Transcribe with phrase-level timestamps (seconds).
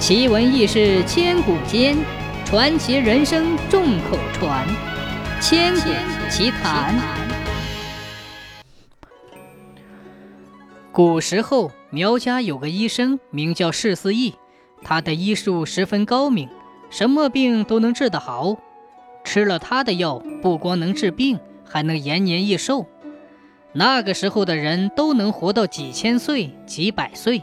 [0.00, 1.94] 奇闻异事千古间，
[2.46, 4.66] 传奇人生众口传。
[5.42, 5.90] 千古
[6.30, 6.98] 奇谈。
[10.90, 14.34] 古时候，苗家有个医生，名叫释思义，
[14.82, 16.48] 他的医术十分高明，
[16.88, 18.56] 什么病都能治得好。
[19.22, 22.86] 吃了他的药，不光能治病，还能延年益寿。
[23.74, 27.42] 那个时候的人都能活到几千岁、几百岁。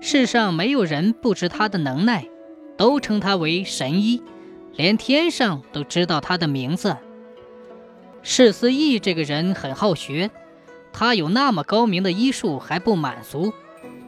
[0.00, 2.28] 世上没有人不知他的能耐，
[2.76, 4.22] 都称他为神医，
[4.74, 6.96] 连天上都知道他的名字。
[8.22, 10.30] 释思义这个人很好学，
[10.92, 13.52] 他有那么高明的医术还不满足，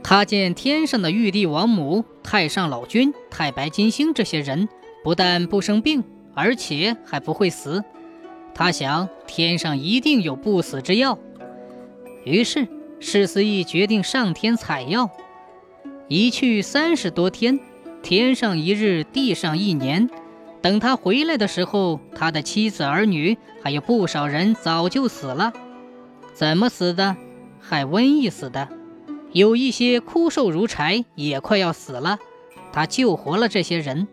[0.03, 4.69] 他见天上的玉帝王母、太上老君、太白金星这些人
[5.03, 6.05] 不但不生病，
[6.35, 7.83] 而且还不会死，
[8.55, 11.19] 他想天上一定有不死之药，
[12.25, 12.69] 于是
[13.01, 15.11] 释思义决定上天采药。
[16.13, 17.61] 一去三十多天，
[18.03, 20.11] 天上一日，地上一年。
[20.61, 25.53] 等他回来的时候，他的妻子儿女还有不少人早就死了。
[26.35, 27.17] 怎么死的？
[27.61, 28.69] 害瘟疫死的。
[29.31, 32.19] 有一些枯瘦如柴，也快要死了。
[32.73, 34.09] 他救活了这些人。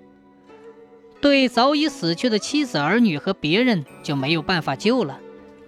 [1.19, 5.19] 对早已死去的妻子儿女和别人就没有办法救了，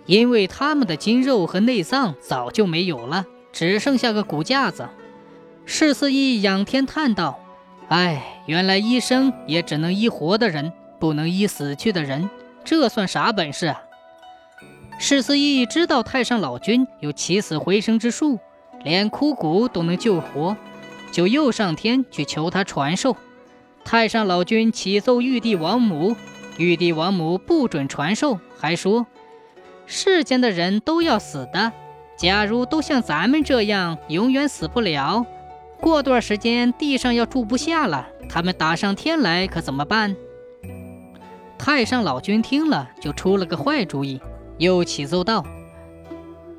[0.06, 4.88] 因为他们的筋肉和内脏早就没有了，只剩下个骨架子。
[5.66, 7.40] 释四义仰天叹道
[7.90, 12.30] ：“哎，原来医生也只能医活的人，不能医死去的人，
[12.64, 13.82] 这算啥本事啊？”
[15.00, 18.40] 释四义知道太上老君有起死回生之术，
[18.84, 20.58] 连枯骨都能救活，
[21.12, 23.16] 就又上天去求他传授。
[23.86, 26.16] 太上老君启奏玉帝王母，
[26.58, 29.08] 玉帝王母不准传授，还说
[29.88, 31.72] ：“世间的人都要死的，
[32.18, 35.26] 假如都像咱们这样，永远死不了。”
[35.82, 40.16] 过段时间地上要住不下了，他们打上天来可怎么办？
[41.58, 44.20] 太上老君听了就出了个坏主意，
[44.58, 45.46] 又启奏道：“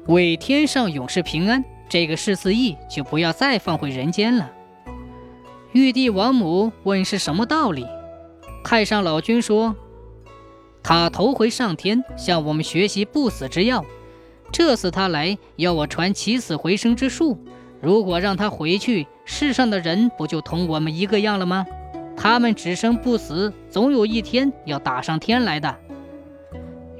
[0.09, 4.51] 为天上永世平安，这个释思义就不要再放回人间了。”
[5.73, 7.87] 玉帝王母问是什么道理？
[8.65, 9.77] 太上老君说
[10.83, 13.85] ：“他头回上天向我们学习不死之药，
[14.51, 17.39] 这次他来要我传起死回生之术。”
[17.81, 21.67] 如果让他回去，世上的人不就同我们一个样了吗？
[22.17, 25.75] 他们只生不死，总有一天要打上天来的。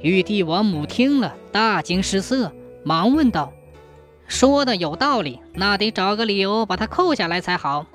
[0.01, 2.51] 玉帝王母听了，大惊失色，
[2.83, 3.53] 忙问道
[4.27, 7.85] ：“说的有道理，那得找个理由把他扣下来才好。”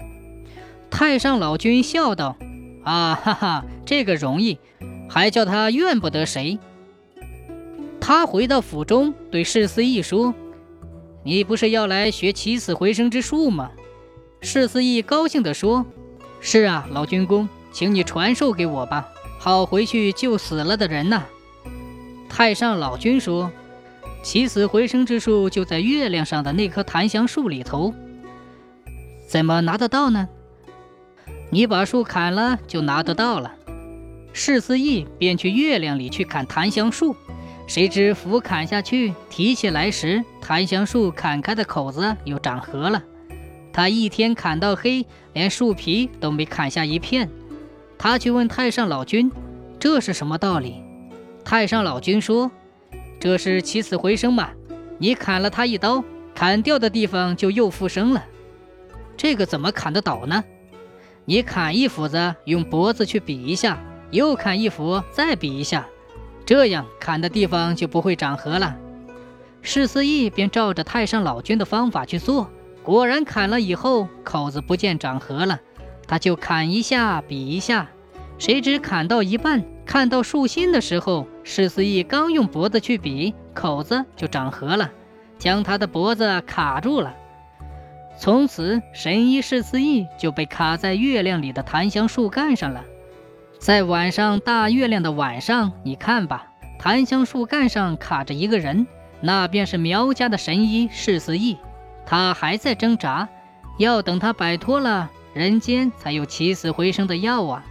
[0.88, 2.36] 太上老君笑道
[2.84, 4.60] ：“啊哈哈，这个容易，
[5.10, 6.60] 还叫他怨不得谁。”
[8.00, 10.32] 他回到府中，对世思义说。
[11.26, 13.72] 你不是要来学起死回生之术吗？
[14.40, 15.84] 释思义高兴地说
[16.40, 19.08] ：“是啊，老君公，请你传授给我吧，
[19.40, 21.24] 好回去救死了的人呐。”
[22.30, 23.50] 太上老君说
[24.22, 27.92] ：“起死回生之术就在月亮上的那棵檀香树里头，
[29.26, 30.28] 怎么拿得到呢？
[31.50, 33.52] 你把树砍了，就拿得到了。”
[34.32, 37.16] 释思义便去月亮里去砍檀香树。
[37.66, 43.02] 谁知斧砍下去，提起来时，檀香树砍开的口子又长合了。
[43.72, 47.28] 他一天砍到黑，连树皮都没砍下一片。
[47.98, 49.30] 他去问太上老君
[49.80, 50.82] ：“这是什么道理？”
[51.44, 52.50] 太上老君说
[53.18, 54.50] ：“这是起死回生嘛。
[54.98, 56.04] 你砍了他一刀，
[56.34, 58.24] 砍掉的地方就又复生了。
[59.16, 60.42] 这个怎么砍得倒呢？
[61.24, 65.84] 你砍一斧子，用脖子去比一下，又砍一斧，再比一下。”
[66.46, 68.76] 这样砍的地方就不会长河了。
[69.60, 72.48] 释思义便照着太上老君的方法去做，
[72.84, 75.60] 果然砍了以后口子不见长河了。
[76.06, 77.88] 他就砍一下比一下，
[78.38, 84.92] 谁知砍到一半，看到树心的时候，释思义刚用脖子去比，口子就长核了，
[85.40, 87.12] 将他的脖子卡住了。
[88.20, 92.84] 从此，神医释思义就被卡在月亮里的檀香树干上了。
[93.66, 96.46] 在晚上大月亮的晚上，你看吧，
[96.78, 98.86] 檀香树干上卡着一个人，
[99.20, 101.58] 那便是苗家的神医世子义。
[102.06, 103.28] 他还在挣扎，
[103.80, 107.64] 要等他摆脱了人间，才有起死回生的药啊。